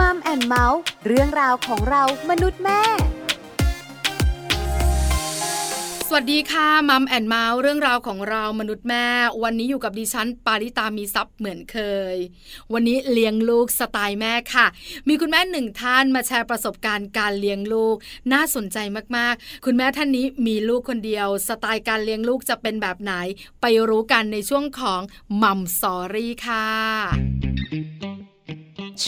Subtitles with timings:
[0.00, 2.80] Mom and Mouth เรื่องราวของเรามนุษย์แม่
[6.08, 9.06] สวัสดีค่ะ Mom and Mouth เรื่องราวของเรามนุษย์แม่
[9.42, 11.78] วันนี้อยู่กับดิฉัน ปาริตามีทรัพย์เหมือนเค
[12.14, 12.16] ย
[12.72, 14.66] วันนี้เลี้ยงลูกสไตล์แม่ค่ะ
[15.08, 17.96] มีคุณแม่หนึ่งท่านมาแชร์ประสบการณ์การเลี้ยงลูก
[18.32, 18.78] น่าสนใจ
[19.16, 23.12] มากๆ คุณแม่ท่านนี้มีลูกคนเดียว สไตล์การเลี้ยงลูกจะเป็นแบบไหน
[23.60, 25.00] ไปรู้กันในช่วงของ
[25.42, 26.68] Mom Story ค่ะ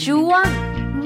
[0.01, 0.45] ช่วง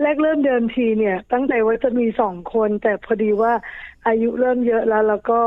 [0.01, 3.53] แรกเริ่มเดิมทีเนี่ย ตั้งใจว่าจะมีสองคน แต่พอดีว่า
[4.07, 5.41] อายุเริ่มเยอะแล้วแล้วก็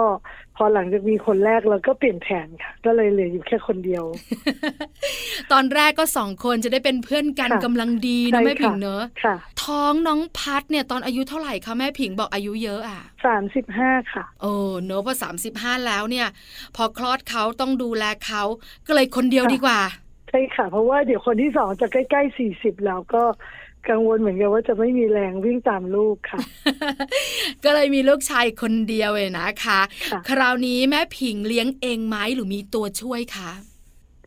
[0.57, 4.05] พอหลังจากมีคนแรกเราก็เปลี่ยนแผนค่ะ ก็เลยเหลืออยู่แค่คนเดียว
[5.53, 9.03] ตอนแรกก็สองคนจะได้เป็นเพื่อนกันกำลังดีนะแม่ผิงเนอะ
[9.65, 14.53] ท้องน้องพัดเนี่ยตอนอายุเท่าไหร่คะแม่ผิงบอกอายุเยอะอะสามสิบห้าค่ะโอ้
[14.85, 16.29] เนอะพอสามสิบห้าแล้วเนี่ย
[16.77, 18.43] พอคลอดเขาต้องดูแลเขา
[18.87, 19.81] ก็เลยคนเดียวดีกว่า
[20.31, 23.23] ใช่ค่ะ เพราะว่าเดี๋ยวคนที่สองจะใกล้ๆสี่สิบแล้วก็
[23.91, 26.41] กังวลเหมือนกันว่าจะไม่มีแรงวิ่งตามลูกค่ะ
[27.65, 29.81] ก็เลยมีลูกชายคนเดียวเลยนะคะ
[30.29, 33.53] คราวนี้แม่ผิงเลี้ยงเองไหมหรือมีตัวช่วยคะ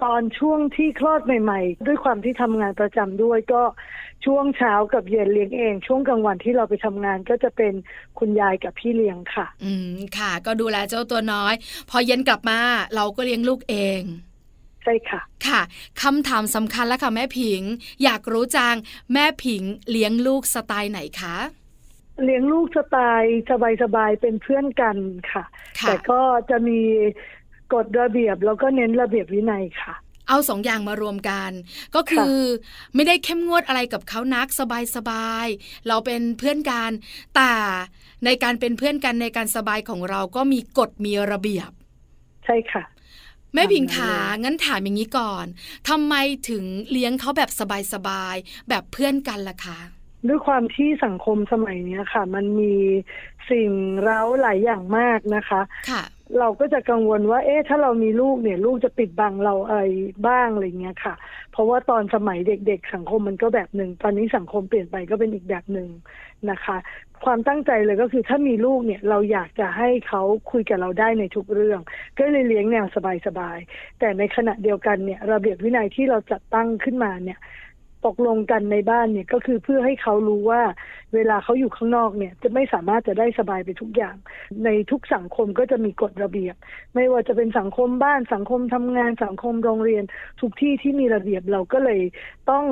[0.04, 3.64] ตอนช่วงที่คลอดใหม่ๆ ด้วยความที่ทำงานประจำด้วยก็
[4.26, 7.74] ช่วงเช้ากับเย็นเลี้ยงเอง ช่วงกลางวันที่เราไปทำงานก็จะเป็น
[8.20, 11.54] คุณยายกับพี่เลี้ยงค่ะ อืมค่ะ ก็ดูแลเจ้าตัวน้อย
[11.90, 12.60] พอเย็นกลับมา
[12.96, 15.62] เราก็เลี้ยงลูกเองใช่ค่ะ ค่ะ
[16.02, 17.62] คำถามสำคัญแล้วค่ะแม่ผิง
[18.04, 18.76] อยากรู้จัง
[19.14, 21.38] แม่ผิงเลี้ยงลูกสไตล์ไหนคะ
[22.24, 23.42] เลี้ยงลูกสไตล์
[23.84, 24.98] สบายๆเป็นเพื่อนกัน
[25.32, 25.44] ค่ะ
[25.88, 26.80] แต่ก็จะมี
[27.74, 29.96] กฎระเบียบแล้วก็เน้นระเบียบวินัยค่ะ
[30.28, 31.52] เอาสองอย่างมารวมกัน
[31.96, 32.36] ก็คือ
[32.96, 34.48] ไม่ได้เข้มงวดอะไรกับเขานัก
[34.96, 36.92] สบายๆเราเป็นเพื่อนกัน
[37.36, 37.52] แต่
[38.26, 41.70] ในการเป็นเพื่อนกันในการสบายของเราก็มีกฎมีระเบียบ
[42.46, 42.84] ใช่ค่ะ
[43.58, 44.14] แม่พิงขา
[44.44, 45.46] งั้นถามอย่างนี้ก่อน
[45.90, 46.16] ทำไม
[46.50, 47.50] ถึงเลี้ยงเขาแบบ
[47.94, 49.80] สบายๆแบบเพื่อนกันล่ะคะ
[50.28, 52.76] ด้วยความที่สังคมสมัยนี้ค่ะ มันมี
[53.50, 53.70] สิ่ง
[54.04, 56.04] เร้าหลายอย่างมากนะคะค่ะ
[56.40, 59.84] เราก็จะกังวลว่า เอ๊ะ ถ้าเรามีลูกเนี่ย ลูกจะปิดบังเราอะไร
[60.28, 61.14] บ้างอะไรเงี้ยค่ะ
[61.52, 65.90] เพราะว่าตอนสมัยเด็กๆ สังคมมันก็แบบหนึ่ง ตอนนี้สังคมเปลี่ยนไปก็เป็นอีกแบบหนึ่ง
[66.52, 66.78] นะคะ
[67.26, 70.22] ความตั้งใจเลยก็คือถ้ามีลูกเนี่ย เราอยากจะให้เขา
[70.52, 71.80] คุยกับเราได้ในทุกเรื่อง
[72.18, 72.86] ก็เลยเลี้ยงแนว
[73.28, 77.40] สบายๆ แต่ในขณะเดียวกันเนี่ย ระเบียบวินัยที่เราจัดตั้งขึ้นมาเนี่ย
[78.08, 80.62] ตกลงกันในบ้านเนี่ยก็คือเพื่อให้เขารู้ว่า
[81.14, 84.16] เวลาเขาอยู่ข้างนอกเนี่ยจะไม่สามารถจะได้สบายไปทุกอย่าง
[84.66, 86.56] ในทุกสังคมก็จะมีกฎระเบียบ
[86.96, 90.04] ไม่ว่าจะเป็นสังคมบ้านสังคมทำงานสังคมโรงเรียน
[90.42, 92.02] ทุกที่ที่มีระเบียบเราก็เลย
[92.50, 92.66] ต้อง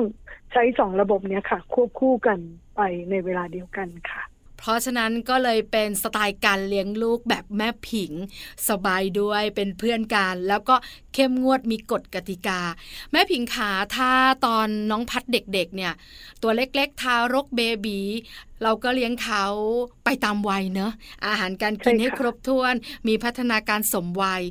[0.52, 2.38] ใช้สองระบบเนี่ยค่ะ ควบคู่กัน
[2.76, 8.12] ไปในเวลาเดียวกันค่ะ เพราะฉะนั้นก็เลยเป็นสไตล์การเลี้ยงลูกแบบแม่ผิง
[8.68, 10.74] สบายด้วยเป็นเพื่อนกัน แล้วก็
[11.14, 12.60] เข้มงวดมีกฎกติกา
[13.12, 14.10] แม่ผิงขาถ้า
[14.46, 15.92] ตอนน้องพัดเด็กๆเนี่ย
[16.42, 17.98] ตัวเล็กๆ ทารกเบบี
[18.62, 19.44] เราก็เลี้ยงเขา
[20.04, 20.92] ไปตามวัยเนอะ
[21.26, 22.74] อาหารการกินให้ครบถ้วน
[23.06, 24.42] มีพัฒนาการสมวัย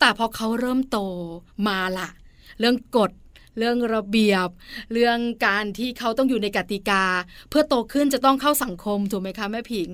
[0.00, 0.98] แต่พอเขาเริ่มโต
[1.68, 2.08] มาละ
[2.58, 3.10] เรื่องกฎ
[3.58, 4.48] เรื่องระเบียบ
[4.92, 7.04] เรื่องการที่เขาต้องอยู่ในกติกา
[7.50, 9.88] เพื่อโตขึ้นจะต้องเข้าสังคมถูกไหมคะแม่ผิง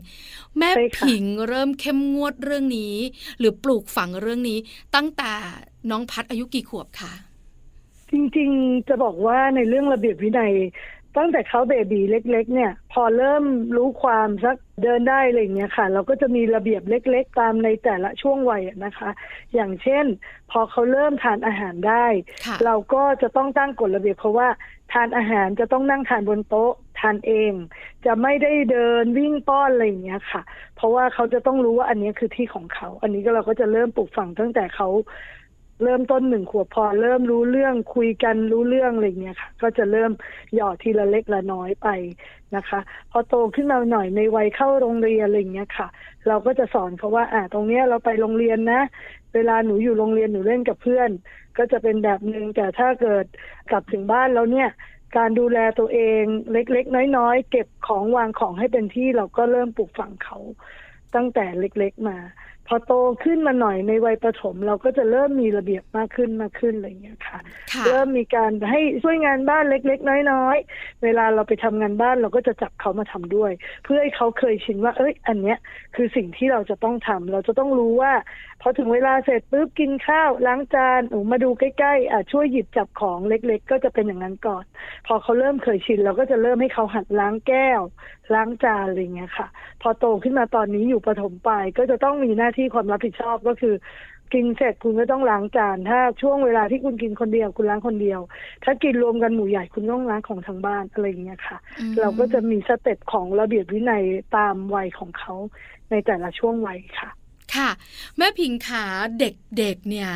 [0.59, 2.95] แม่ผิงเริ่มเข้มงวดเรื่องนี้
[3.39, 4.59] หรือปลูกฝังเรื่องนี้
[4.95, 5.33] ตั้งแต่
[5.91, 7.13] น้องพัดอายุกี่ขวบคะ
[8.11, 10.53] จริงๆจะบอกว่าในเรื่องระเบียบวินัย
[11.17, 13.45] ตั้งแต่เขาเบบีเล็ก ๆ เนี่ย พอเริ่ม
[13.77, 19.11] รู้ความสักเดินได้อะไรอย่างเงี้ยค่ะ เราก็จะมีระเบียบเล็ก ๆ ตามในแต่ละช่วงวัยนะคะ
[19.55, 20.05] อย่างเช่น
[20.51, 22.07] พอเขาเริ่มทานอาหารได้
[22.47, 24.49] ค่ะเราก็จะต้องตั้งกฎระเบียบเขาว่า
[24.93, 27.53] ทานอาหารจะต้องนั่งทานบนโต๊ะทานเอง
[28.07, 30.43] จะไม่ได้เดินวิ่งป้อนอะไรอย่างเงี้ยค่ะ
[30.77, 34.89] เพราะว่าเขาจะต้องรู้ว่าอันนี้คือที่ของเขา อันนี้ก็เราก็จะเริ่มปลูกฝังตั้งแต่เขา
[35.83, 40.11] เริ่มต้นหนึ่งขวบพอเริ่มรู้เรื่องคุยกันรู้เรื่องอะไรเงี้ยค่ะ ก็จะเริ่ม
[40.55, 41.89] หยอดทีละเล็กละน้อยไป
[42.57, 42.81] นะคะ
[43.11, 45.89] พอโตขึ้นมาหน่อยในวัยเข้าโรงเรียนอะไรเงี้ยค่ะ
[46.29, 48.81] เราก็จะสอนเขาว่า อ่า ตรงเนี้ยเราไปโรงเรียนนะ
[49.35, 51.11] เวลาหนูอยู่โรงเรียนหนูเล่นกับเพื่อน
[51.59, 53.27] ก็จะเป็นแบบหนึ่งแต่ถ้าเกิด
[53.71, 54.69] กลับถึงบ้านแล้วเนี่ย
[55.17, 56.23] การดูแลตัวเอง
[56.53, 60.39] เล็กๆ น้อยๆ เก็บของวางของให้เป็นที่เราก็เริ่มปลูกฝังเขา
[61.15, 62.17] ตั้งแต่เล็กๆมา
[62.69, 62.93] พอโต
[63.25, 67.39] ขึ้นมาหน่อยในวัยประถม เราก็จะเริ่มมีระเบียบมากขึ้นมากขึ้นอะไรอย่างเงี้ยค่ะ
[67.73, 73.53] ค่ะเริ่มมีการให้ช่วยงานบ้านเล็ก ๆ น้อย ๆ เวลาเราไปทำงานบ้านเราก็จะจับเขามาทำด้วย
[73.85, 75.59] เพื่อให้เขาเคยชินว่า เอ้ย อันเนี้ย
[75.97, 78.13] คือสิ่งที่เราจะต้องทำเราจะต้องรู้ว่า
[78.63, 84.65] พอถึงเวลาเสร็จปุ๊บกินข้าวล้างจานอูมาดูใกล้ๆอะช่วยหยิบจับของเล็ก ๆ ก็จะเป็นอย่างนั้นก่อน
[85.07, 87.81] พอเขาเริ่มเคยชินเราก็จะเริ่มให้เขาหัดล้างแก้ว
[88.35, 89.47] ล้างจานอะไรเงี้ยค่ะ
[89.83, 93.75] พอโตขึ้นมาตอนนี้อยู่ประถมปลายก็จะต้องมีหน้าที่ความรับผิดชอบก็คือ
[94.35, 98.21] กินเสร็จคุณก็ต้องล้างจานถ้าช่วงเวลาที่คุณกินคนเดียวคุณล้างคนเดียว
[98.65, 104.05] ถ้ากินรวมกันหมู่ใหญ่คุณต้องล้างของทั้งบ้านอะไรอย่างเงี้ยค่ะอืมเราก็จะมี step ของระเบียบวินัย
[104.37, 105.35] ตามวัยของเขา
[105.91, 107.11] ในแต่ละช่วงวัยค่ะ
[107.55, 107.71] ค่ะ
[108.17, 108.85] แม่ผิงขา
[109.21, 110.11] เด็กๆเนี่ย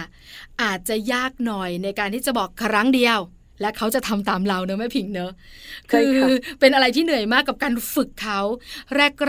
[0.63, 3.19] อาจจะยากหน่อยในการที่จะบอกครั้งเดียว
[3.61, 5.33] และเขาจะทำตามเราเนอะแม่พิงเนอะ
[5.89, 6.29] ใช่คือค่ะ
[6.61, 8.41] เป็นอะไรที่เหนื่อยมากกับการฝึกเขา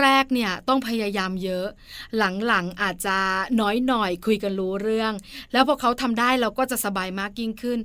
[0.00, 1.66] แรกๆเนี่ยต้องพยายามเยอะ
[2.46, 3.18] หลังๆอาจจะ
[3.60, 5.12] น้อยหน่อยคุยกันรู้เรื่อง
[5.52, 7.78] แล้วพอเขาทำได้เราก็จะสบายมากยิ่งขึ้น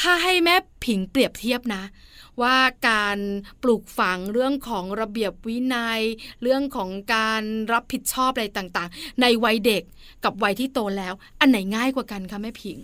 [0.00, 1.84] ถ้าให้แม่ผิงเปรียบเทียบนะ
[2.42, 2.58] ว่า
[2.88, 3.18] การ
[3.62, 6.00] ปลูกฝังเรื่องของระเบียบวินัย
[6.42, 7.42] เรื่องของการ
[7.72, 9.82] รับผิดชอบอะไรต่างๆ ในวัยเด็ก
[10.24, 12.78] กับวัยที่โตแล้ว อันไหนง่ายกว่ากันคะแม่ผิง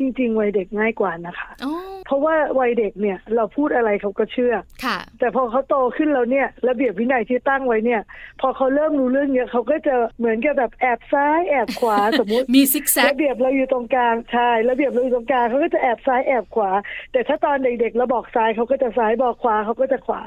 [0.00, 1.72] จริง ๆ วัยเด็กง่ายกว่านะคะอ๋อ
[2.06, 4.54] เพราะว่าวัยเด็กเนี่ย เราพูดอะไรเขาก็เชื่อ
[4.84, 8.00] ค่ะแต่พอเขาโตขึ้นแล้วเนี่ยระเบียบวินัยที่ตั้งไว้เนี่ย
[8.40, 16.70] พอเขาเริ่มรู้เรื่องเนี้ยเขาก็จะเหมือนกับแบบแอบซ้ายแอบขวาสมมติมีซิกแซกระเบียบเราอยู่ตรงกลางใช่ระเบียบเราอยู่ตรงกลางเขาก็จะแอบซ้ายแอบขวา
[17.12, 20.22] แต่ถ้าตอนเด็กๆเราบอกซ้ายเขาก็จะซ้ายบอกขวาเขาก็จะขวา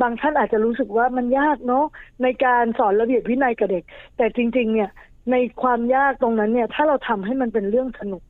[0.00, 1.84] บางท่านอาจจะรู้สึกว่ามันยากเนาะ
[2.22, 3.84] ในการสอนระเบียบวินัยกับเด็ก
[4.16, 4.90] แต่จริง ๆ เนี่ย
[5.32, 8.22] ในความยากตรงนั้นเนี่ย ถ้าเราทำให้มันเป็นเรื่องสนุก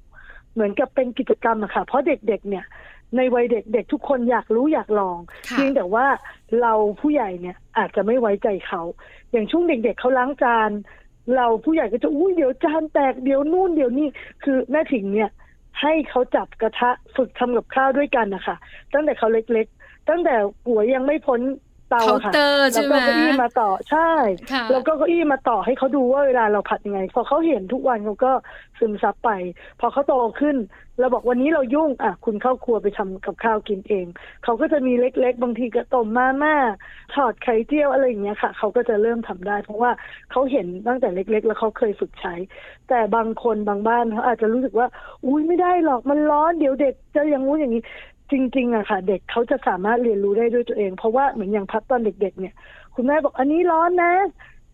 [0.58, 2.64] เหมือนกับเป็นกิจกรรมอะค่ะ เพราะเด็กๆเนี่ย
[3.16, 5.18] ในวัยเด็กเด็กทุกคนอยากรู้อยากลอง
[5.48, 6.06] ค่ะเพียงแต่ว่า
[6.60, 8.82] เราผู้ใหญ่เนี่ยอาจจะไม่ไว้ใจเขา
[9.32, 10.70] อย่างช่วงเด็กๆเขาล้างจาน
[11.36, 14.08] เราผู้ใหญ่ก็จะอุ้ยเดี๋ยวจานแตกเดี๋ยวนู่นเดี๋ยวนี่
[14.44, 15.30] คือแม่ถิงเนี่ย
[15.80, 18.56] ให้เขาจับกระทะฝึกทำกับข้าวด้วยกันนะคะ
[18.92, 20.34] ตั้งแต่เขาเล็กๆ ตั้งแต่
[20.68, 21.40] หัวยังไม่พ้น
[21.90, 24.10] เตาเคาอะน์ค่ะเตอร์แล้วใช่ไหมก็เก้าอี้มาต่อใช่
[24.52, 28.32] ค่ะแล้วก็เก้าอี้มาต่อให้เขาดูว่าเวลาเราผัดยังไง พอเขาเห็นทุกวันเขาก็
[28.78, 29.30] ซึมซับไป
[29.80, 30.56] พอเขาโตขึ้น
[31.00, 34.06] เราบอกวันนี้เรายุ่งอะคุณเข้าครัวไปทำกับข้าวกินเอง
[34.44, 36.56] เขาก็จะมีเล็กๆ บางทีก็ต้มมาม่า
[37.14, 39.90] ทอดไข่เจียวอะไรอย่างเงี้ยค่ะ เขาก็จะเริ่มทำได้ เพราะว่า
[40.30, 42.34] เขาเห็นตั้งแต่เล็ก ๆ แล้วเขาเคยฝึกใช้
[42.88, 44.86] แต่บางคนบางบ้านเขาอาจจะรู้สึกว่า
[45.24, 47.82] อุ้ยไม่ได้หรอกมันร้อนเดี๋ยวเด็กจะอย่างงู้นอย่างนี้
[48.30, 52.54] จริงๆอะค่ะ เด็กเขาจะสามารถเรียนรู้ได้ด้วยตัวเอง เพราะว่าเหมือนอย่างพัดตอนเด็ก ๆ เนี่ย
[52.94, 54.12] คุณแม่บอกอันนี้ร้อนนะ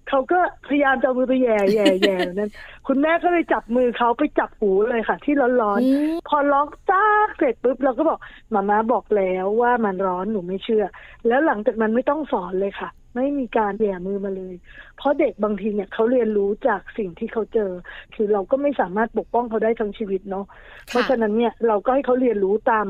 [0.08, 2.50] เขาก็พยายามจะเอามือไปแย่แย่แย่นั้น
[2.86, 7.04] คุณแม่ก็เลยจับมือเขาไปจับหูเลยค่ะ ที่ร้อนอืมๆพอร้องจ้า
[7.38, 8.18] เสร็จปุ๊บเราก็บอก
[8.54, 10.84] มาม่าบอกแล้วว่ามันร้อนหนูไม่เชื่อ
[11.26, 14.54] แล้วหลังจากนั้นไม่ต้องสอนเลยค่ะ ไม่มีการแย่มือมาเลย
[14.96, 17.70] เพราะเด็กบางทีเนี่ยเขาเรียนรู้จากสิ่งที่เขาเจอ
[18.14, 20.46] คือเราก็ไม่สามารถปกป้องเขาได้ทั้งชีวิตเนาะ
[20.88, 22.86] เพราะฉะนั้นเนี่ยเราก็ให้เขาเรียนรู้ตาม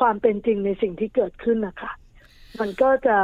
[0.00, 1.92] ความเป็นจริงในสิ่งที่เกิดขึ้นนะคะ
[2.60, 3.18] มันก็จะ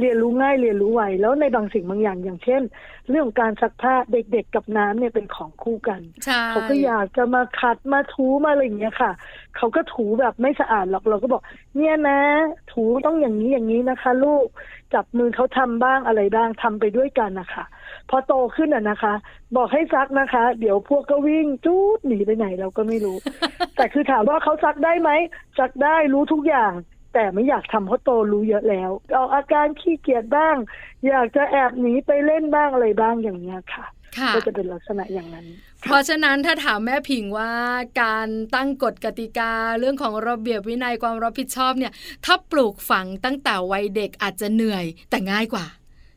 [0.00, 2.62] เรียนรู้ง่ายเรียนรู้ไวแล้วในบางสิ่งบางอย่างอย่างเช่น
[3.10, 9.12] เรื่องของการซักผ้าเด็กๆกับน้ำเนี่ยเป็นของคู่กันใช่เขาก็อยากจะมาขัดมาถูมาอะไรอย่างเงี้ยค่ะ
[9.56, 11.42] เขาก็ถูแบบไม่สะอาดหรอกเราก็บอก
[11.76, 12.20] เนี่ยนะ
[12.72, 14.46] ถูต้องอย่างนี้อย่างนี้นะคะ ลูก
[14.94, 17.64] จับมือเขาทำบ้างอะไรบ้างทำไปด้วยกันนะคะ
[18.10, 19.14] พอโตขึ้นอะนะคะ
[19.56, 23.16] บอกให้ซักนะคะ เดี๋ยวพวกก็วิ่งจู๊ดหนีไปไหนเราก็ไม่รู้
[23.76, 25.10] แต่คือถามว่าเขาซักได้ไหม
[25.58, 26.72] ซักได้รู้ทุกอย่าง
[27.14, 30.56] แต่ไม่อยากทำเพราะโตรู้เยอะแล้วเอาอาการขี้เกียจบ้าง
[31.08, 33.84] อยากจะแอบหนีไปเล่นบ้างอะไรบ้างอย่างเงี้ยค่ะ
[34.18, 35.46] ค่ะก็จะเป็นลักษณะอย่างนั้น
[35.82, 37.52] เพราะฉะนั้นถ้าถามแม่ผิงว่า
[38.02, 41.92] การตั้งกฎกติกาเรื่องของระเบียบวินัยความรับผิดชอบเนี่ย
[42.24, 45.66] ถ้าปลูกฝังตั้งแต่วัยเด็กอาจจะเหนื่อยแต่ง่ายกว่า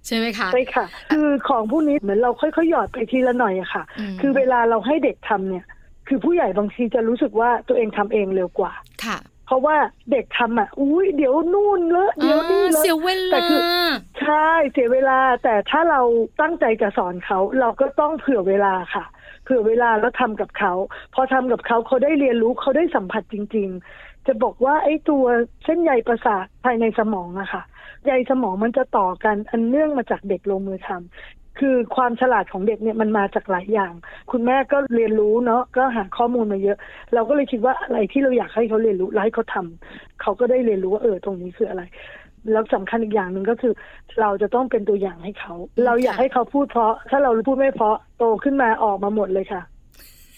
[0.08, 3.84] ใช่ไหมคะใช่ค่ะ คือของพวกนี้เหมือนเราค่อยๆหยอดไปทีละหน่อยอะค่ะ
[4.16, 5.66] มคือเวลาเราให้เด็กทำเนี่ย
[6.08, 8.72] คือผู้ใหญ่บางทีจะรู้สึกว่าตัวเองทำเองเร็วกว่า
[9.06, 9.78] ค่ะ เพราะว่า
[10.12, 13.62] เด็กทำอะอุ้ยเดี๋ยวนู่นเลอะเดี๋ยวนี่เลเสียอะเวแต่ลาคือ
[14.22, 16.02] ใช่เสียเวลา แต่ถ้าเรา
[16.42, 19.06] ตั้งใจจะสอนเขาเราก็ต้องเผื่อเวลาค่ะ
[19.44, 20.74] เผื่อเวลาแล้วทำกับเขา
[21.14, 25.26] พอทำกับเขาเขาได้เรียนรู้เขาได้สัมผัสจริง ๆ จะบอกว่าไอ้ตัว
[25.64, 27.64] เส้นใยประสาทภายในสมองอะค่ะ
[28.08, 33.94] ใยสมองมันจะต่อกันอันเนื่องมาจากเด็กลงมือทำ คือความฉลาดของเด็กเนี่ยมันมาจากหลายอย่าง
[34.32, 36.78] คุณแม่ก็เรียนรู้เนาะก็หาข้อมูลมาเยอะ
[37.14, 41.84] เราก็เลยคิดว่าอะไรที่เราอยากให้เขาเรียนรู้แล้วให้เขาทำเขาก็ได้เรียนรู้ว่าเออตรงนี้คืออะไร
[42.52, 43.74] แล้วสำคัญอีกอย่างหนึ่งก็คือ
[44.22, 45.54] เราจะต้องเป็นตัวอย่างให้เขา
[45.86, 49.62] เราอยากให้เขาพูดเพราะ ถ้าเราพูดไม่เพราะโตขึ้นมาออกมาหมดเลยค่ะ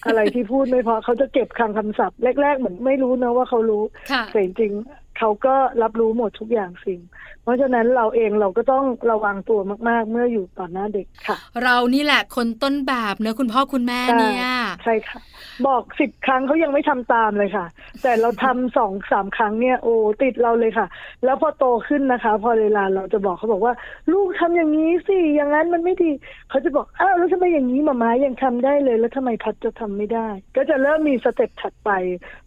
[0.06, 7.00] อะไรที่พูดไม่เพราะเขาจะเก็บคำคำศัพท์แรกๆเหมือนไม่รู้นะว่าเขารู้ค่ะแต่จริงๆเขาก็รับรู้หมดทุกอย่างสิ่ง
[7.39, 14.48] เพ ราะฉะนั้นเราเองเราก็ต้องระวังตัวมาก ๆ เมื่ออยู่ต่อหน้าเด็กค่ะ เรานี่แหละคนต้นแบบเนอะคุณพ่อคุณแม่เนี่ย
[14.84, 15.20] ใช่ค่ะ
[15.68, 17.66] บอกสิบครั้งเขายังไม่ทำตามเลยค่ะ
[18.04, 20.88] แต่เราทำสองสามครั้งเนี่ยโอ้ติดเราเลยค่ะ
[21.24, 23.74] แล้วพอโตขึ้นนะคะ พอเวลาเราจะบอกเขาบอกว่า
[24.14, 26.12] ลูกทำอย่างนี้สิอย่างนั้นมันไม่ดี
[26.50, 31.92] เขาจะบอกอ้าวแล้วทำไมอย่างนี้หมาม้ายังทำได้เลย แล้วทำไมพัดจะทำไม่ได้ ก็จะเริ่มมีสเต็ปถัดไป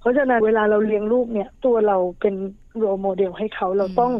[0.00, 2.34] เพราะฉะนั้นเวลาเราเลี้ยงลูกเนี่ย ตัวเราเป็น
[2.78, 4.12] โรโมเดลให้เขาเราต้อง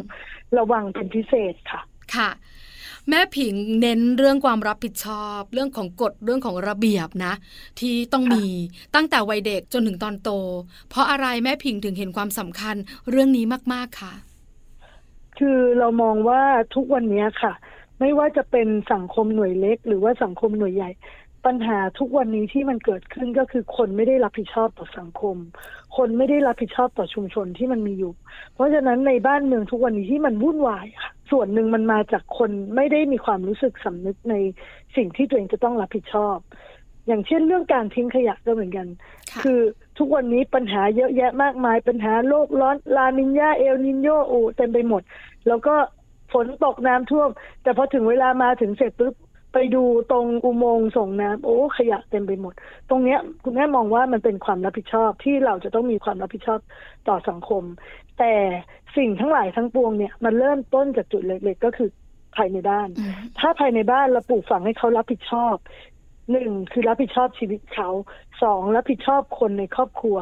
[0.57, 1.81] ระวังเป็นพิเศษค่ะ
[2.15, 2.29] ค่ะ
[3.09, 7.33] แม่ผิงเน้นเรื่องความรับผิดชอบ เรื่องของกฎเรื่องของระเบียบนะ
[7.79, 8.45] ที่ต้องมี
[8.95, 10.29] ตั้งแต่วัยเด็กจนถึงตอนโต
[10.89, 12.75] เพราะอะไรแม่ผิงถึงเห็นความสำคัญ
[13.09, 14.13] เรื่องนี้มาก ๆค่ะ
[15.39, 16.41] คือเรามองว่า
[16.75, 17.53] ทุกวันนี้ค่ะ
[17.99, 20.89] ไม่ว่าจะเป็นสังคมหน่วยเล็ก หรือว่าสังคมหน่วยใหญ่
[21.45, 25.35] ปัญหาทุกวันนี้ที่มันเกิดขึ้นก็คือคนไม่ได้รับผิดชอบต่อสังคม
[25.97, 28.13] คนไม่ได้รับผิดชอบต่อชุมชนที่มันมีอยู่
[28.53, 34.35] เพราะฉะนั้นในบ้านเมืองทุกวันนี้ที่มันวุ่นวายค่ะส่วนหนึ่งมันมาจากคนไม่ได้มีความรู้สึกสำนึกใน
[34.95, 36.37] สิ่งที่ตัวเองจะต้องรับผิดชอบ
[37.07, 38.87] อย่างเช่นเรื่องการทิ้งขยะก็เหมือนกัน
[39.31, 39.59] ค่ะคือ
[39.97, 45.01] ทุกวันนี้ปัญหาเยอะแยะมากมาย ปัญหาโลกร้อนลานินยาเอลนินโยอูเต็มไปหมด
[45.47, 45.75] แล้วก็
[46.33, 47.29] ฝนตกน้ำท่วม
[47.63, 49.13] แต่พอถึงเวลามาถึงเสร็จปุ๊บ
[49.53, 52.53] ไปดูตรงอุโมงค์ส่งน้ำโอ้ขยะเต็มไปหมด
[52.89, 56.59] ตรงเนี้ยคุณแม่มองว่ามันเป็นความรับผิดชอบที่เราจะต้องมีความรับผิดชอบ
[57.07, 57.63] ต่อสังคม
[58.19, 58.33] แต่
[58.97, 61.89] สิ่งทั้งหลายทั้งปวงเนี่ยมันเริ่มต้นจากจุดเล็กๆก็คือ
[62.35, 65.55] ภายในบ้านอืมถ้าภายในบ้านเราปลูกฝังให้เขารับผิดชอบ
[66.31, 67.89] หนึ่งคือรับผิดชอบชีวิตเขา
[68.43, 70.17] สองรับผิดชอบคนในครอบครัว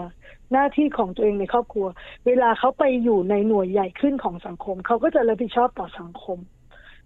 [0.51, 1.87] หน้าที่ของตัวเองในครอบครัว
[2.27, 6.37] เวลาเขาไปอยู่ในหน่วยใหญ่ขึ้นของสังคม เขาก็จะรับผิดชอบต่อสังคม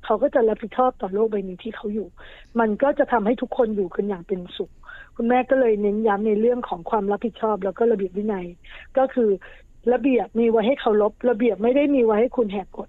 [0.05, 2.07] เขาก็จะรับผิดชอบต่อโลกใบนี้ที่เขาอยู่
[2.59, 4.71] มันก็จะทำให้ทุกคนอยู่กันอย่างเป็นสุข
[5.15, 8.45] คุณแม่ก็เลยเน้นย้ำในเรื่องของความรับผิดชอบแล้วก็ระเบียบวินัย
[8.97, 9.29] ก็คือ
[9.93, 12.87] ระเบียบมีไว้ให้เคารพระเบียบไม่ได้มีไว้ให้คุณแหกกฎ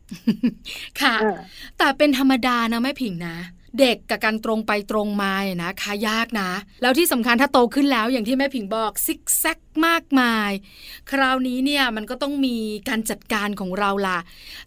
[1.00, 1.38] ค่ะอ่า
[1.78, 3.37] แต่เป็นธรรมดานะแม่ผิงนะ
[3.80, 6.50] เด็กกับการตรงไปตรงมาเนี่ยนะคะยากนะ
[6.82, 10.50] แล้วที่สำคัญถ้าโตขึ้นแล้วอย่างที่แม่ผิงบอกซิกแซกมากมาย
[11.11, 12.56] คราวนี้เนี่ยมันก็ต้องมี
[12.88, 14.18] การจัดการของเราล่ะ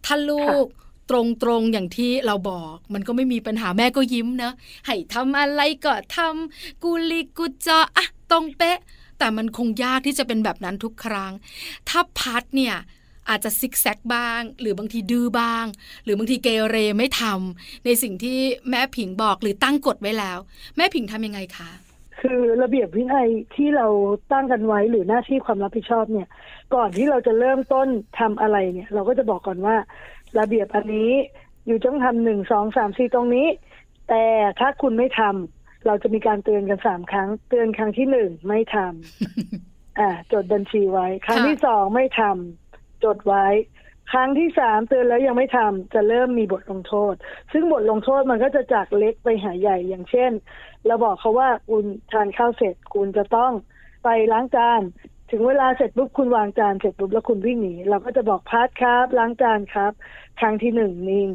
[0.06, 0.66] ถ้าลูก
[1.10, 4.54] ตรงตรงๆอย่างที่เราบอก มันก็ไม่มีปัญหาแม่ก็ยิ้มเนอะ
[4.86, 8.80] ให้ทำอะไรก็ทำกูลีกูจออะตรงเป๊ะ
[9.20, 11.34] แต่มันคงยากที่จะเป็นแบบนั้นทุกครั้ง
[11.90, 12.76] ถ้าพัดเนี่ย
[13.30, 15.66] อาจจะซิกแซกบ้าง หรือบางทีดื้อบ้าง
[16.04, 18.40] หรือบางทีเกเรไม่ทำในสิ่งที่
[18.70, 20.38] แม่ผิงบอกหรือตั้งกฎไว้แล้ว
[20.78, 21.70] แม่ผิงทำยังไงคะ
[22.22, 23.88] คือระเบียบวินัยที่เรา
[24.32, 26.28] ตั้งกันไว้หรือหน้าที่ความรับผิดชอบเนี่ย
[26.76, 27.88] ก่อนที่เราจะเริ่มต้น
[28.20, 29.76] ทำอะไรเนี่ย เราก็จะบอกก่อนว่า
[30.40, 31.12] ระเบียบอันนี้
[31.68, 33.48] อยู่ต้องทำหนึ่งสองสามสี่ตรงนี้
[34.10, 34.24] แต่
[34.60, 43.46] ถ้าคุณไม่ทำเราจะมีการเตือนกันสามครั้ง เตือนครั้งที่หนึ่งไม่ทำอ่า จดบัญชีไว้ ครั้งค่ะที่สองไม่ทำจดไว้
[44.12, 47.14] ครั้งที่สามเตือนแล้วยังไม่ทำจะเริ่มมีบทลงโทษ
[47.52, 50.32] ซึ่งบทลงโทษมันก็จะจากเล็กไปหาใหญ่อย่างเช่น
[50.86, 53.52] เราบอกเขาว่าคุณทานข้าวเสร็จคุณจะต้อง
[54.04, 54.82] ไปล้างจาน
[55.32, 59.92] ถึงเวลาเสร็จปุ๊บคุณวางจานเสร็จปุ๊บแล้วคุณวิ่งหนีเราก็จะบอกพาร์ทครับล้างจานครับ
[60.40, 61.30] ครั้งที่หนึ่งนิ่ง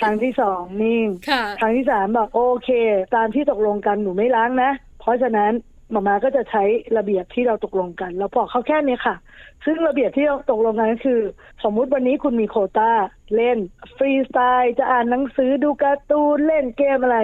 [0.00, 2.70] ครั้งที่สองนิ่งค่ะครั้งที่สามบอกโอเค
[3.16, 4.70] ตามที่ตกลงกันหนูไม่ล้างนะ
[5.00, 5.52] เพราะฉะนั้น
[5.90, 6.64] หมามาก็จะใช้
[6.96, 9.16] ระเบียบที่เราตกลงกันเราบอกเขาแค่นี้ค่ะ
[9.64, 11.20] ซึ่งระเบียบที่เราตกลงกันก็คือ
[11.64, 12.92] สมมุติวันนี้คุณมีโควตา
[13.36, 13.58] เล่น
[13.96, 17.18] ฟรีสไตล์จะอ่านหนังสือดูการ์ตูนเล่นเกมอะไร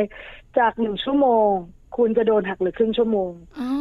[0.59, 1.51] จากหนึ่งชั่วโมง
[1.97, 3.31] คุณจะโดนหักเหลือครึ่งชั่วโมง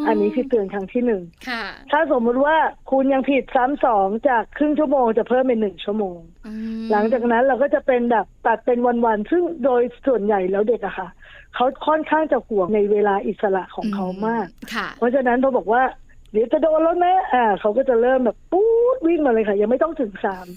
[0.07, 2.55] อันนี้คือเตือนครั้งที่หนึ่งค่ะถ้าสมมุติว่า
[2.91, 11.09] คุณยังผิดซ้ำสองจากครึ่งชั่วโมงจะเพิ่มเป็นหนึ่งชั่วโมงอืมหลังจากนั้นเราก็จะเป็นแบบตัดเป็นวันๆซึ่งโดยส่วนใหญ่แล้วเด็กอะค่ะ
[11.55, 15.83] เขาค่อนข้างจะห่วงในเวลาอิสระของเขามากค่ะเพราะฉะนั้นพอบอกว่า
[16.31, 20.47] เดี๋ยวจะโดนแล้วนะอ่าเขาก็จะเริ่มแบบปู๊ดวิ่งมาเลยค่ะ ยังไม่ต้องถึงสาม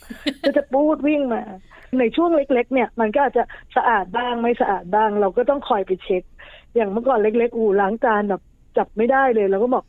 [0.43, 1.43] ก็จะปู๊ดวิ่งมา
[1.99, 3.43] ในช่วงเล็ก ๆ เนี่ย มันก็อาจจะ
[3.77, 6.23] สะอาดบ้างไม่สะอาดบ้าง เราก็ต้องคอยไปเช็ค
[6.75, 8.43] อย่างเมื่อก่อนเล็ก ๆ อูล้างจานแบบ
[8.79, 9.85] จับไม่ได้เลยเราก็บอก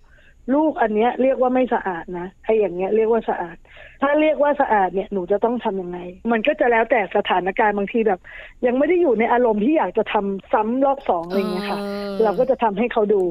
[0.56, 3.58] ลูกอันเนี้ยเรียกว่าไม่สะอาดนะไอ้อย่างเงี้ยเรียกว่าสะอาด
[4.02, 6.00] ถ้าเรียกว่าสะอาดเนี่ยหนูจะต้องทํำยังไง
[6.32, 8.20] มันก็จะแล้วแต่สถานการณ์บางทีแบบ
[8.66, 11.80] ยังไม่ได้อยู่ในอารมณ์ที่อยากจะทำซ้ำรอบสองอะไรเงี้ยค่ะ
[12.24, 13.24] เราก็จะทำให้เขาดู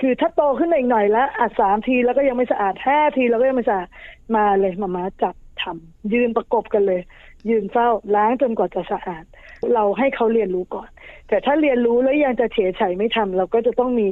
[0.00, 3.88] คือถ้าโตขึ้นอีกหน่อยแล้วอะสามทีแล้วก็ยังไม่สะอาดห้าทีแล้วก็ยังไม่สะอาด
[4.36, 7.00] มาเลยมามาจับทำยืนประกบกันเลย
[7.50, 9.24] ยืนเฝ้าล้างจนกว่าจะสะอาด
[9.74, 10.88] เราให้เขาเรียนรู้ก่อน
[11.28, 14.08] แต่ถ้าเรียนรู้แล้วยังจะเฉยเฉยไม่ทำเราก็จะต้องมี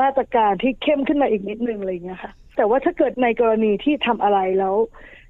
[0.00, 4.74] มาตรการที่เข้มขึ้นมาอีกนิดนึงอะไรเงี้ยค่ะ แต่ว่าถ้าเกิดในกรณีที่ทำอะไรแล้ว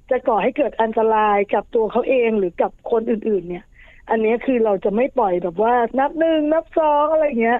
[0.09, 3.65] จะก่อให้เกิดอันตรายกับตัวเขาเองหรือกับคนอื่น ๆ เนี่ย
[4.09, 7.59] อันนี้คือเราจะไม่ปล่อยแบบว่า นับหนึ่งนับสองอะไรเงี้ย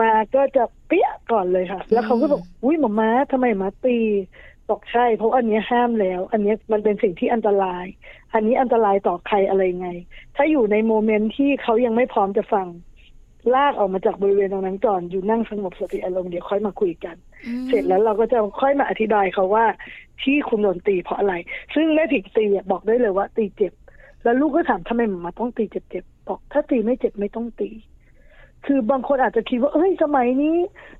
[0.00, 3.98] มาก็จะเปี้ยก่อนเลยค่ะ แล้วเขาก็บอกอุ้ยหมาม้าทำไมหมาตี
[4.68, 7.86] บอกใช่ เพราะอันนี้ห้ามแล้ว อันนี้มันเป็นสิ่งที่อันตราย
[8.34, 9.88] อันนี้อันตรายต่อใครอะไรไง
[10.36, 12.66] ถ้าอยู่ในโมเมนต์ที่เขายังไม่พร้อมจะฟัง
[13.54, 17.16] ลากออกมาจากบริเวณตรงนั้นก่อนอยู่นั่งสงบสติอารมณ์เดี๋ยวค่อยมาคุยกัน
[17.68, 19.64] เสร็จแล้วเราก็จะค่อยมาอธิบายเขาว่า
[20.22, 21.34] ที่คุณโดนตีเพราะอะไร
[21.74, 23.72] ซึ่งแม่ผิดตีบอกได้เลยว่า ตีเจ็บ
[24.22, 27.70] แล้วลูกก็ถามทำไมหมาต้องตีเจ็บๆบอกถ้าตีไม่เจ็บไม่ต้องตี
[28.66, 30.56] คือบางคนอาจจะคิดว่าเอ้ยสมัยนี้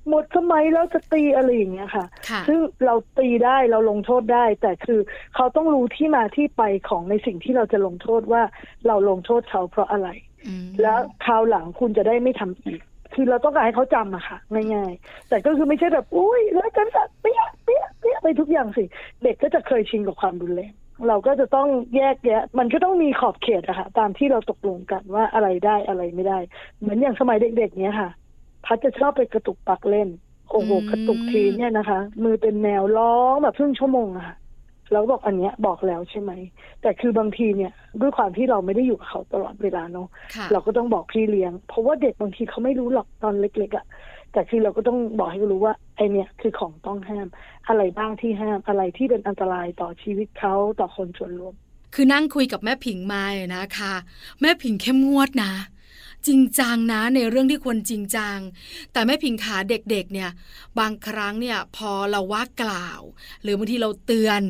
[0.07, 2.05] หมดสมัยแล้วจะตีอะไรอย่างเงี้ยค่ะ
[2.47, 4.99] ซึ่งเราตีได้เราลงโทษได้ แต่คือ
[5.35, 8.41] เขาต้องรู้ที่มาที่ไปของในสิ่งที่เราจะลงโทษว่า
[8.87, 10.09] เราลงโทษเขาเพราะอะไร
[10.81, 12.81] แล้วคราวหลังคุณจะได้ไม่ทำอีก
[13.13, 14.37] คือเราต้องการให้เขาจำอะค่ะ
[14.73, 18.83] ง่ายๆ แต่ก็คือไม่ใช่แบบ อุ้ยแล้วกันสัตว์เปี้ยเปี้ยเปี้ยไปทุกอย่างสิ
[19.23, 20.71] เด็กก็จะเคยชินกับความรุนแรง
[21.07, 26.39] เราก็จะต้องแยกแยะ มันก็ต้องมีขอบเขตอะค่ะ ตามที่เราตกลงกันว่าอะไรได้อะไรไม่ได้
[26.79, 28.09] เหมือนอย่างสมัยเด็กๆเนี้ยค่ะ
[28.65, 30.09] พัดจะชอบไปกระตุกปักเล่น
[30.51, 34.35] โอ้โหกระตุกทีเนี่ยนะคะ มือเป็นแนวร้องแบบครึ่งชั่วโมงอะค่ะ
[34.93, 36.31] แล้วบอกอันเนี้ยบอกแล้วใช่ไหม
[36.81, 37.71] แต่คือบางทีเนี่ย
[38.01, 40.07] ด้วยความที่เราไม่ได้อยู่กับเขาตลอดเวลาเนาะ
[40.51, 43.85] เราก็ต้องบอกพี่เลี้ยง เพราะว่าเด็กบางทีเขาไม่รู้หรอกตอนเล็กๆอะ่ะ
[44.33, 47.27] แต่คือเราก็ต้องบอกให้รู้ว่าไอเนี่ยคือของต้องห้าม
[47.67, 51.53] อะไรบ้างที่ห้ามอะไรที่เป็นอันตรายต่อชีวิตเขาต่อคนส่วนรวม
[51.95, 53.93] คือนั่งคุยกับแม่ผิงมาเนี่ยนะคะ
[54.41, 55.53] แม่ผิงเข้มงวดนะ
[56.27, 58.37] จริงจังนะในเรื่องที่ควรจริงจัง
[58.93, 60.29] แต่แม่พิงขาเด็กๆเนี่ย
[60.79, 63.01] บางครั้งเนี่ยพอเราว่ากล่าว
[63.43, 64.41] หรือบางทีเราเตือน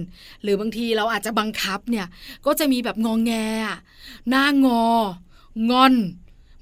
[0.44, 2.06] หรือบางทีเราอาจจะบังคับเนี่ย
[2.46, 3.34] ก็จะมีแบบงองแง
[4.30, 4.86] หน้างอ
[5.72, 5.94] งอน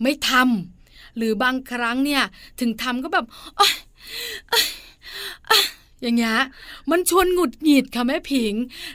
[0.01, 2.23] ไม่ทำหรือบางครั้งเนี่ย
[2.59, 3.25] ถึงทำก็แบบ
[6.01, 6.37] อย่างเงี้ย
[6.91, 8.53] มันชวนหงุดหงิดค่ะแม่ผิง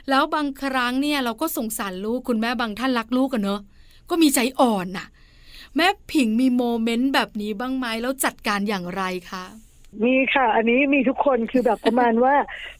[0.09, 3.61] แล้วบางครั้งเนี่ยเราก็สงสารลูกคุณแม่บางท่านรักลูกกันเนอะ
[4.09, 5.07] ก็มีใจอ่อนน่ะ
[5.77, 9.45] แม่ผิงมีโมเมนต์แบบนี้บ้างไหมแล้วจัดการอย่างไรคะ
[10.03, 12.35] มีค่ะ อันนี้มีทุกคนคือแบบประมาณว่า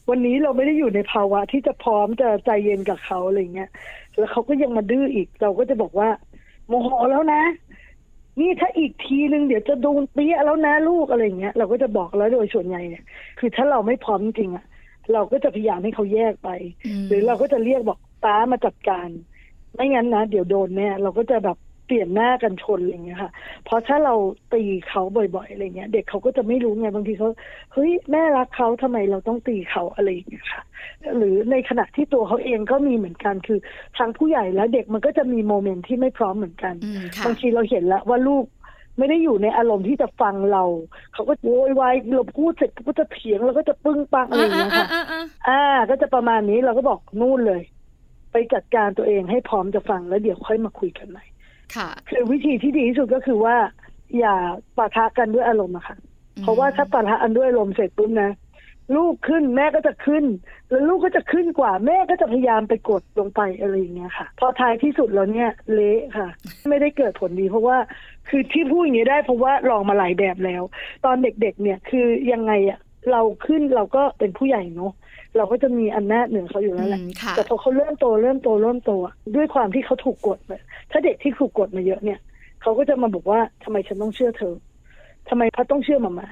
[0.08, 3.70] วันนี้เราไม่ได้อยู่ในภาวะที่จะพร้อมจะใจเย็นกับเขาอะไรเงี้ย
[4.16, 6.08] แล้วเขาก็ยังมาดื้ออีกเราก็จะบอกว่า
[6.68, 7.42] โมโหแล้วนะ
[8.40, 13.04] นี่ถ้าอีกทีนึงเดี๋ยวจะโดนเปี้ยแล้วนะลูกอะไรเงี้ยเราก็จะบอกแล้วโดยส่วนใหญ่เนี่ย
[13.38, 14.64] คือถ้าเราไม่พร้อมจริงอะ
[15.12, 16.50] เราก็จะพยายามให้เขาแยกไป
[17.08, 19.08] หรือเราก็จะเรียกบอกป้ามาจัดการ
[19.74, 21.56] ไม่งั้นนะเดี๋ยวโดนแน่เราก็จะแบบ
[21.88, 23.30] เปลี่ยนหน้ากันชนอะไรเงี้ยค่ะ
[23.64, 24.14] เพราะถ้าเรา
[24.52, 27.28] ตีเขาบ่อยๆอะไรเงี้ย เด็กเขาก็จะไม่รู้ไงบางทีเขา
[27.72, 30.62] เฮ้ยแม่รักเขาทำไมเราต้องตีเขาอะไรอย่างเงี้ยค่ะ
[31.16, 33.58] หรือในขณะที่ตัวเขาเองก็มีเหมือนกันคือ
[33.98, 36.74] ทางผู้ใหญ่และเด็กมันก็จะมีโมเมนต์ที่ไม่พร้อมเหมือนกัน
[37.26, 38.46] บางทีเราเห็นแล้วว่าลูก
[38.98, 40.64] ไม่ได้อยู่ในอารมณ์ที่จะฟังเรา
[41.14, 44.86] เขาก็โวยวายเราพูดเสร็จก็จะเถียงแล้วก็จะปึ้งปังอะไรอย่างเงี้ยค่ะ
[45.48, 47.62] อ่า ก็จะประมาณนี้เราก็บอกนู่นเลย
[48.32, 51.24] ไปจัดการตัวเองให้พร้อมจะฟังแล้วเดี๋ยวค่อยมาคุยกันใหม่
[51.76, 53.56] ค่ะคือวิธีที่ดีที่สุดก็คือว่า
[54.18, 54.36] อย่า
[54.76, 55.96] ปะทะกันด้วยอารมณ์อะค่ะ
[56.42, 58.30] เพราะว่าถ้าปะทะกันด้วยอารมณ์เสร็จปุ๊บนะ
[58.96, 60.24] ลูกขึ้นแม่ก็จะขึ้น
[60.70, 66.28] แล้วลูกก็จะขึ้นกว่าแม่ก็จะพยายามไปกดลงไปอะไรอย่างเงี้ยค่ะ พอท้ายที่สุดแล้วเนี่ยเละค่ะ
[66.68, 67.76] ไม่ได้เกิดผลดี เพราะว่า
[68.28, 70.62] คือที่พูดอย่างนี้ได้เพราะว่าลองมาหลายแบบแล้ว
[71.04, 72.78] ตอนเด็กๆ เนี่ยคือยังไงอะ
[73.10, 74.92] เราขึ้นเราก็เป็นผู้ใหญ่เนาะ
[75.38, 77.00] เราก็จะมีอำนาจเหนือเขาอยู่แล้วแหละ
[77.36, 78.92] แต่พอเขาเริ่มโตเริ่มโตเริ่มโต
[79.36, 82.18] ด้วยความที่เขาถูกกดแบบถ้าเด็กที่ถูกกดมาเยอะเนี่ย
[82.62, 84.54] เขาก็จะมาบอกว่าทำไมฉันต้องเชื่อเธอ
[85.28, 86.28] ทำไมพัดต้องเชื่อมามา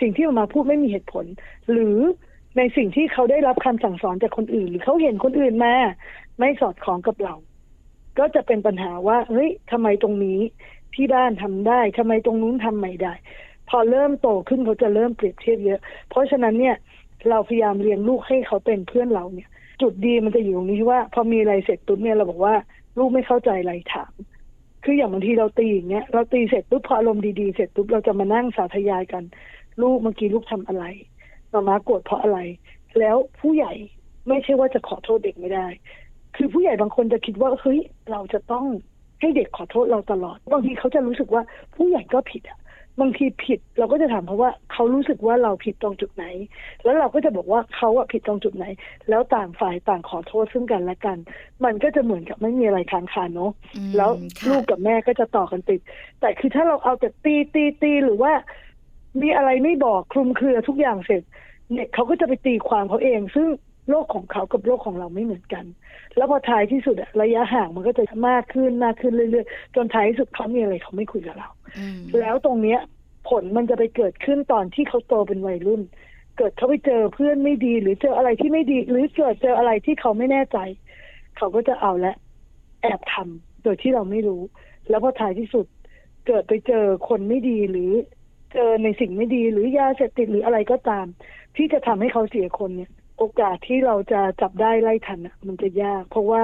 [0.00, 1.26] สิ่งที่มามาพูดไม่มีเหตุผล
[1.70, 1.98] หรือ
[2.56, 5.74] ในสิ่งที่เขาได้รับคำสั่งสอนจากคนอื่น หรือเขาเห็นคนอื่นมา
[6.38, 7.34] ไม่สอดคล้องกับเรา
[8.18, 10.40] ก็จะเป็นปัญหาว่าเฮ้ยทำไมตรงนี้
[10.94, 13.12] ที่บ้านทำได้ทำไมตรงนู้นทำไม่ได้
[13.68, 16.76] พอเริ่มโตขึ้นเขาจะเริ่มเปรียบเทียบเยอะ เพราะฉะนั้นเนี่ย
[17.30, 19.48] เราพยายามเลี้ยงลูกให้เขาเป็นเพื่อนเราเนี่ย
[19.80, 22.54] จุดดีมันจะอยู่ตรงนี้ว่า พอมีอะไรเสร็จปุ๊บเนี่ยเราบอกว่า
[22.98, 24.12] ลูกไม่เข้าใจอะไรถาม
[24.84, 29.24] คืออย่างบางทีเราตีอย่างเงี้ยเราตีเสร็จปุ๊บพออารมณ์ดีๆเสร็จปุ๊บเราจะมานั่งสาธยายกัน
[29.82, 30.84] ลูกเมื่อกี้ลูกทำอะไร
[31.52, 32.38] มามาโกรธเพราะอะไร
[32.98, 33.72] แล้วผู้ใหญ่
[34.28, 35.66] ไม่ใช่ว่าจะขอโทษเด็กไม่ได้
[36.36, 37.80] คือผู้ใหญ่บางคนจะคิดว่าเฮ้ย
[38.10, 38.66] เราจะต้อง
[39.20, 41.42] ให้เด็กขอโทษเราตลอด บางทีเขาจะรู้สึกว่า
[41.74, 42.58] ผู้ใหญ่ก็ผิดอะ
[43.00, 46.24] บางทีผิดเราก็จะถามเขาว่าเขารู้สึกว่าเราผิดตรงจุดไหน
[46.84, 48.64] แล้วเราก็จะบอกว่าเขาอะผิดตรงจุดไหน
[49.08, 51.18] แล้วต่างฝ่ายต่างขอโทษซึ่งกันและกัน
[51.64, 55.80] มันก็จะเหมือนกับไม่มีอะไรค้างคาเนาะอืมแล้วค่ะลูกกับแม่ก็จะต่อกันติด
[56.20, 58.32] แต่คือถ้าเราเอาแต่ตีตีตีหรือว่า
[59.22, 61.22] มีอะไรไม่บอกคลุมเครือทุกอย่างเสร็จ
[61.72, 63.48] เนี่ยเขาก็จะไปตีความเขาเอง ซึ่ง
[63.88, 65.64] โลกของเขากับโลกของเราไม่เหมือนกัน
[66.16, 72.80] แล้วพอท้ายที่สุดอะระยะห่างมันก็จะมากขึ้นมากขึ้นเรื่อยๆ จนท้ายที่สุดเขามีอะไรเขาไม่คุยกับเราอืมแล้วตรงเนี้ย
[73.28, 75.82] ผลมันจะไปเกิดขึ้นตอนที่เขาโตเป็นวัยรุ่น
[76.36, 80.58] เกิดเขาไปเจอเพื่อนไม่ดี หรือเจออะไรที่ไม่ดี หรือเกิดเจออะไรที่เขาไม่แน่ใจ
[81.36, 82.12] เขาก็จะเอาและ
[82.82, 84.42] แอบทำโดยที่เราไม่รู้
[84.88, 85.66] แล้วพอท้ายที่สุด
[86.26, 87.92] เกิดไปเจอคนไม่ดีหรือ
[88.52, 91.06] เจอในสิ่งไม่ดีหรือยาเสพติดหรืออะไรก็ตาม
[91.56, 92.90] ที่จะทำให้เขาเสียคนเนี่ย
[93.24, 96.42] โอกาสที่เราจะจับได้ไล่ทันมันจะยาก เพราะว่า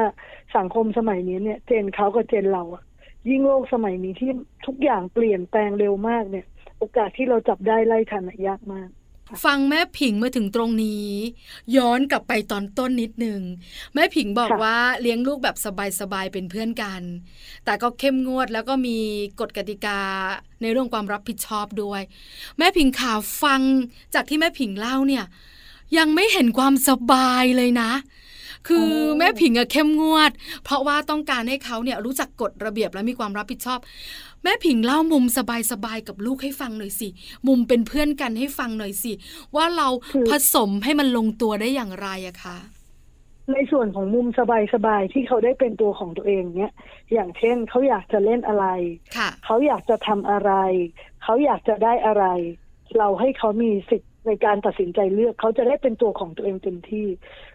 [0.57, 2.83] สังคมสมัยนี้เนี่ย เจนเขากับเจนเราอะ
[3.29, 4.31] ยิ่งโลกสมัยนี้ที่
[4.67, 6.47] ทุกอย่างเปลี่ยนแปลงเร็วมากเนี่ย
[6.79, 8.89] โอกาสที่เราจับได้ไล่ทันยากมาก
[9.45, 11.09] ฟังแม่ผิงมาถึงตรงนี้
[11.77, 13.41] ย้อนกลับไปตอนต้นนิดนึง
[13.95, 15.57] แม่ผิงบอกว่าเลี้ยงลูกแบบ
[16.01, 17.03] สบายๆเป็นเพื่อนกัน
[17.65, 18.99] แต่ก็เข้มงวดแล้วก็มี
[19.41, 20.01] กฎกติกา
[20.63, 22.03] ในเรื่องความรับผิดชอบด้วย
[22.59, 23.61] แม่ผิงข่าวฟัง
[24.15, 25.25] จากที่แม่ผิงเล่าเนี่ย
[25.97, 27.91] ยังไม่เห็นความสบายเลยนะ
[28.69, 30.31] คือออแม่ผิงอะเข้มงวด
[30.65, 33.79] เพราะว่าต้องการให้เขาเนี่ยรู้จักกฎระเบียบและมีความรับผิดชอบ
[34.43, 35.25] แม่ผิงเล่ามุม
[35.73, 37.09] สบายๆกับลูกให้ฟังหน่อยสิ
[37.47, 39.13] มุมเป็นเพื่อนกันให้ฟังหน่อยสิ
[39.57, 39.89] ว่าเรา
[40.31, 42.59] ผสมให้มันลงตัวได้อย่างไรอะคะ
[43.53, 44.41] ในส่วนของมุมส
[44.87, 46.73] บายๆที่เขาได้เป็นตัวของตัวเองเนี่ย
[47.13, 48.67] อย่างเช่นเขาอยากจะเล่นอะไร
[49.17, 50.53] ค่ะเขาอยากจะทำอะไร
[51.23, 52.25] เขาอยากจะได้อะไร
[52.99, 57.07] เราให้เขามีสิทธิ์ ในการตัดสินใจเลือกเขาจะได้เป็นตัวของตัวเองเต็มที่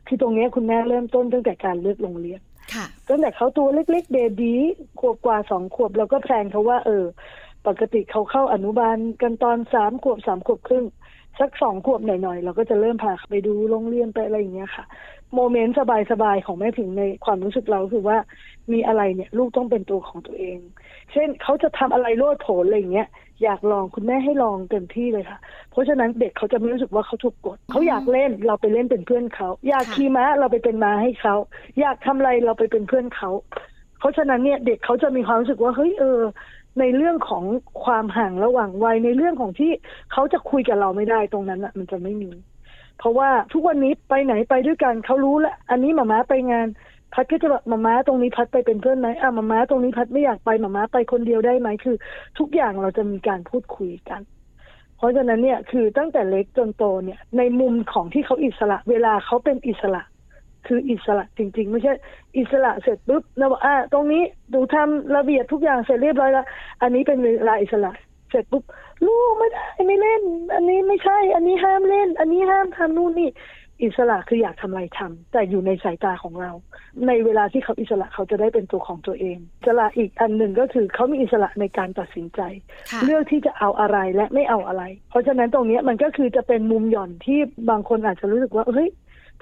[0.08, 2.40] คือตรงเนี้ยคุณแม่เริ่มต้นตั้งแต่การเลือกโรงเรียน
[2.74, 4.54] ค่ะตั้งแต่เขาตัวเล็ก ๆ เบบี
[5.00, 7.06] ขวบกว่าสองขวบเราก็แพลนเขาว่า เออ
[7.68, 10.86] ปกติเขาเข้าอนุบาลกันตอนสามขวบสามขวบครึ่ง
[11.40, 14.86] สักสองขวบหน่อยๆ เราก็จะเริ่มพาไปดูโรงเรียนไปอะไรอย่างเงี้ยค่ะ
[15.36, 15.78] โมเมนต์
[16.12, 18.18] สบายๆ ของแม่ผิงในความรู้สึกเราคือว่า
[18.74, 20.58] มีอะไรเนี่ย ลูกต้องเป็นตัวของตัวเอง
[21.12, 23.08] เช่นเขาจะทำอะไรโลดโผนอะไรอย่างเงี้ย
[23.44, 25.40] อยากลองคุณแม่ให้ลองเต็มที่เลยค่ะ
[25.72, 31.36] เพราะฉะนั้นเด็กเขาจะไม่รู้สึกว่าเขาถูกกด เขาอยากเล่นเราไปเล่นเป็นเพื่อนเขา อยากขี่ม้าเราไปเป็นม้าให้เขา
[31.80, 33.32] อยากทำอะไรเราไปเป็นเพื่อนเขา
[34.00, 36.20] เพราะฉะนั้นเนี่ยเด็กเขาจะมีความรู้สึกว่าเฮ้ยเออ
[36.80, 37.44] ในเรื่องของ
[37.84, 39.72] ความห่างระหว่างวัยในเรื่องของที่
[40.12, 42.32] เขาจะคุยกับเราไม่ได้ตรงนั้นอะ มันจะไม่มี
[42.98, 46.68] เพราะว่าทุกวันนี้ไปไหนไปด้วยกันเขารู้แล้วอันนี้หมาม้าไปงาน
[47.14, 51.96] พัดก็จะแบบหมาม้าตรงนี้พัดไปเป็นเพื่อนไหมอะหมาม้าตรงนี้พัดไม่อยากไปหมาม้าไปคนเดียวได้ไหมคือ
[52.40, 54.22] ทุกอย่างเราจะมีการพูดคุยกัน
[54.98, 60.04] เพราะฉะนั้นเนี่ยคือตั้งแต่เล็กจนโตเนี่ย ในมุมของที่เขาอิสระ เวลาเขาเป็นอิสระ
[60.68, 61.94] คืออิสระจริง ๆ ไม่ใช่
[62.38, 64.24] อิสระเสร็จปุ๊บแล้วบอกอะตรงนี้
[64.54, 66.46] ดูทำระเบียบทุกอย่างเสร็จเรียบร้อยแล้ว
[66.82, 67.92] อันนี้เป็นเวลาอิสระ
[68.30, 68.64] เสร็จปุ๊บ
[69.06, 70.24] ลูกไม่ได้ไม่เล่น
[70.56, 73.32] อันนี้ไม่ใช่ อันนี้ห้ามเล่น อันนี้ห้ามทำนู่นนี่
[73.84, 76.52] อิสระคืออยากทำอะไรทำแต่อยู่ในสายตาของเรา
[77.08, 82.42] ในเวลาที่เขาอิสระเขาจะได้เป็นตัวของตัวเองอิสระอีกอันหนึ่งก็คือเขามีอิสระในการตัดสินใจ
[82.92, 88.90] ค่ะเลือกที่จะเอาอะไรและไม่เอาอะไร เพราะฉะนั้นตรงเนี้ยมันก็คือจะเป็นมุมหย่อนที่บางคนอาจจะรู้สึกว่าเฮ้ย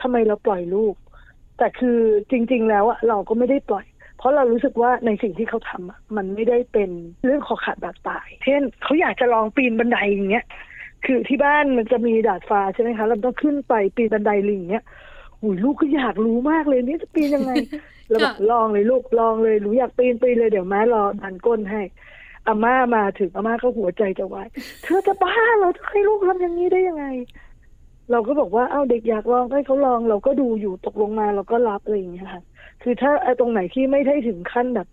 [0.02, 0.96] ทำไมเราปล่อยลูก
[1.58, 2.00] แต่คือ
[2.32, 3.86] จริง ๆ แล้วอะเราก็ไม่ได้ปล่อย
[4.18, 6.90] เพราะเรารู้สึกว่าในสิ่งที่เขาทำมันไม่ได้เป็น
[7.26, 10.46] เรื่องขอขาดบาดตาย เช่นเขาอยากจะลองปีนบันไดอย่างเงี้ย
[11.06, 14.86] คือที่บ้านมันจะมีดาดฟ้าใช่ไหมคะเราต้องขึ้นไปปีนบันไดลิงอย่างเงี้ย
[15.42, 17.54] หุยลูกก็อยากรู้มากเลยนี่จะปีนยังไง
[18.10, 21.82] เราบอกลองเลยลูกลองเลยหนูอยากปีนปีนเลยเดี๋ยวแม่รอดันก้นให้
[22.48, 24.48] อาม่ามาถึงอาม่าก็หัวใจจะวาย
[24.84, 27.06] เธอจะบ้าเหราจะให้ลูกทำอย่างนี้ได้ยังไง
[28.12, 32.44] เราก็บอกว่าเอ้าเด็กอยากลองให้เขาลองเราก็ดูอยู่ตกลงมาเราก็รับอะไรอย่างเงี้ยค่ะ
[32.82, 34.88] คือถ้าตรงไหนที่ไม่ได้ถึงขั้นแบบ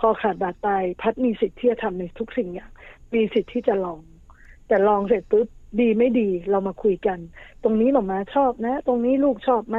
[0.00, 2.70] คอขาดบาดตายพัดมีสิทธิ์ที่จะทำในทุกสิ่งอย่าง
[3.14, 4.00] มีสิทธิ์ที่จะลอง
[4.68, 5.46] แต่ลองเสร็จปุ๊บ
[5.80, 7.18] ดีไม่ดีเรามาคุยกัน
[7.62, 9.78] ตรงนี้หมอมาชอบนะ ตรงนี้ลูกชอบไหม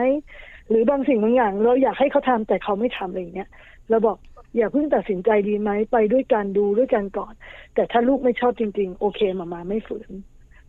[0.70, 3.50] หรือบางสิ่งบางอย่าง เราอยากให้เขาทำแต่เขาไม่ทำอะไรอย่างเงี้ย
[3.90, 4.18] เราบอก
[4.58, 7.34] อย่าเพิ่งตัดสินใจดีไหมไปด้วยกันดูด้วยกันก่อน
[7.76, 10.12] แต่ถ้าลูกไม่ชอบจริง ๆ โอเคหมามาไม่ฝืน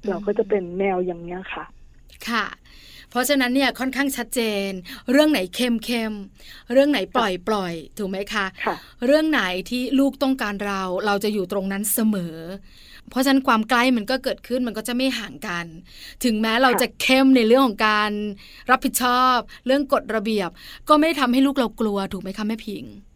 [0.08, 1.64] เราก็จะเป็นแนวอย่างเนี้ยค่ะ
[2.28, 2.46] ค่ะ
[3.10, 4.70] เพราะฉะนั้นเนี่ยค่อนข้างชัดเจน
[5.12, 6.12] เรื่องไหนเข้มเข้ม
[6.72, 8.74] เรื่องไหนปล่อยปล่อยถูกไหมคะค่ะ
[9.06, 12.36] เรื่องไหนที่ลูกต้องการเรา เราจะอยู่ตรงนั้นเสมอ
[13.10, 15.66] เพราะฉะนั้นความใกล้มันก็เกิดขึ้นมันก็จะไม่ห่างกัน
[16.24, 18.10] ถึงแม้เราค่ะจะเข้มในเรื่องของการ
[18.70, 20.50] รับผิดชอบ เรื่องกฎระเบียบ
[20.88, 23.11] ก็ไม่ได้ทำให้ลูกเรากลัวถูกไหมคะแม่พิงค่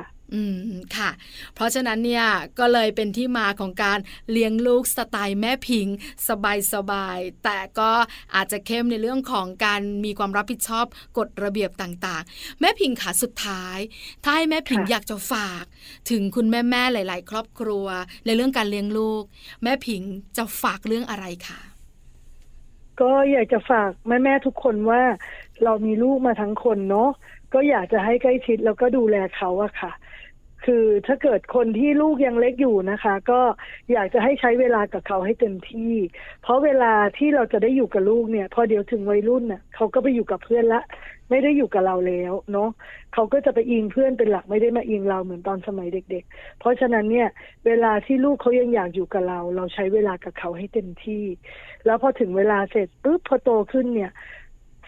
[0.00, 0.02] ะ
[0.34, 0.58] อืม
[0.96, 1.10] ค่ะ
[1.54, 2.26] เพราะฉะนั้นเนี่ย
[2.58, 3.98] ก็เลยเป็นที่มาของการ
[4.30, 5.86] เลี้ยงลูกสไตล์แม่พิง
[6.28, 7.92] สบายสบายแต่ก็
[8.34, 10.86] อาจจะเข้มในเรื่องของการมีความรับผิดชอบ
[11.18, 13.78] กฎระเบียบต่างๆ แม่พิงขาสุดท้าย
[14.24, 15.64] ถ้าให้แม่พิงอยากจะฝาก
[16.10, 17.86] ถึงคุณแม่ๆหลาย ๆ ครอบครัว
[18.26, 19.22] ในเรื่องการเลี้ยงลูก
[19.62, 20.02] แม่พิง
[20.36, 21.60] จะฝากเรื่องอะไรคะ
[23.00, 25.02] ก็อยากจะฝากแม่ๆทุกคนว่า
[25.64, 27.10] เรามีลูกมาทั้งคนเนาะ
[27.54, 29.92] ก็อยากจะให้ใกล้ชิดแล้วก็ดูแลเขาอะค่ะ
[30.66, 33.40] คือถ้าเกิดคนที่ลูกยังเล็กอยู่นะคะ ก็
[33.92, 35.94] อยากจะให้ใช้เวลากับเขาให้เต็มที่
[36.42, 40.80] เพราะเวลาที่เราจะได้อยู่กับลูกเนี่ย พอเดี๋ยวถึงวัยรุ่นน่ะเขาก็ไปอยู่กับเพื่อนละ
[41.30, 42.70] ไม่ได้อยู่กับเราแล้วเนาะ
[43.14, 47.28] เขาก็จะไปอิงเพื่อนเป็นหลักไม่ได้มาอิงเราเหมือนตอนสมัยเด็ก ๆ เพราะฉะนั้นเนี่ย
[47.66, 51.24] เวลาที่ลูกเขายังอยากอยู่กับเรา เราใช้เวลากับเขาให้เต็มที่
[51.86, 54.10] แล้วพอถึงเวลาเสร็จปุ๊บพอโตขึ้นเนี่ย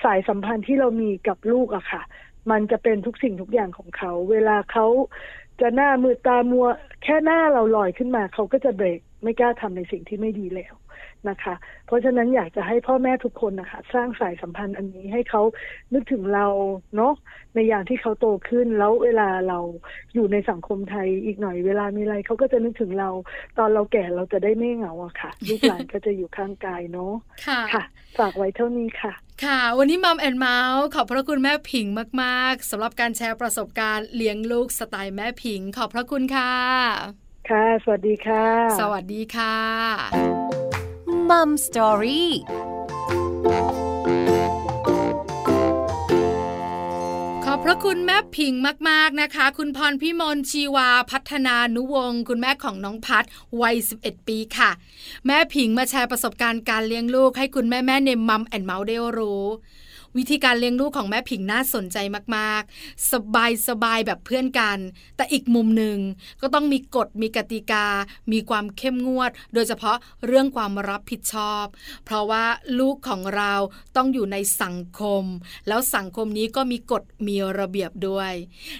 [0.05, 2.03] สายสัมพันธ์ที่เรามีกับลูกอะค่ะ
[2.51, 4.87] มันจะเป็นทุกสิ่งทุกอย่างของเขา เวลาเขา
[5.61, 6.67] จะหน้ามือตามัว
[7.03, 10.75] แค่หน้าเราลอยขึ้นมา เขาก็จะเบรกไม่กล้าทำในสิ่งที่ไม่ดีแล้ว
[11.29, 11.55] นะคะ
[11.87, 15.43] เพราะฉะนั้นอยากจะให้พ่อแม่ทุกคนนะคะ สร้างสายสัมพันธ์อันนี้ให้เขา
[15.93, 16.47] นึกถึงเรา
[16.97, 17.15] เนาะ
[17.55, 19.59] ในอย่างที่เขาโตขึ้นแล้วเวลาเรา
[20.15, 23.11] อยู่ในสังคมไทยอีกหน่อยเวลามีอะไรเขาก็จะนึกถึงเรา
[23.59, 27.15] ตอนเราแก่เราจะได้ไม่เหงาอะค่ะลูกหลานก็จะอยู่ข้างกายเนาะ
[27.47, 27.83] ค่ะค่ะ
[28.19, 29.13] ฝากไว้เท่านี้ค่ะ
[29.45, 31.87] ค่ะ วันนี้ Mom and Mouth ขอบพระคุณแม่ผิง
[32.23, 36.53] มากๆสำหรับการแชร์ประสบการณ์เลี้ยงลูกสไตล์แม่ผิง ขอบพระคุณค่ะ
[37.51, 38.45] ค่ะ สวัสดีค่ะ
[38.81, 39.57] สวัสดีค่ะ
[41.31, 42.33] Mom Story
[47.45, 48.53] ขอบพระคุณแม่พิง
[48.89, 53.25] มาก ๆ นะคะ คุณพรพิมลชีวาพัฒนานุวงศ์คุณแม่ของน้องพัด
[53.63, 54.71] วัย 11 ปีค่ะ
[55.27, 59.45] แม่พิงมาแชร์ประสบการณ์การเลี้ยงลูกให้คุณแม่แม่ๆในมัมแอนเมาส์ได้รู้
[60.17, 61.97] วิธีการเลี้ยงลูกของแม่ผิงน่าสนใจ
[62.37, 64.79] มากๆ สบายสบายแบบเพื่อนกัน
[65.17, 65.99] แต่อีกมุมหนึ่ง
[66.41, 67.87] ก็ต้องมีกฎมีกติกา
[68.33, 69.97] มีความเข้มงวด โดยเฉพาะ
[70.27, 71.65] เรื่องความรับผิดชอบ
[72.05, 72.45] เพราะว่า
[72.79, 73.53] ลูกของเรา
[73.97, 75.25] ต้องอยู่ในสังคม
[75.69, 78.33] แล้วสังคมนี้ก็มีกฎมีระเบียบด้วย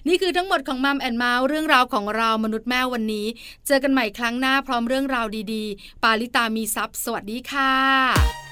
[0.09, 3.27] นี่คือทั้งหมดของ Mom and Mouth เรื่องราวของเรามนุษย์แม่วันนี้
[3.67, 8.52] เจอกันใหม่ครั้งหน้าพร้อมเรื่องราวดีๆ ปาริตามีทรัพย์สวัสดีค่ะ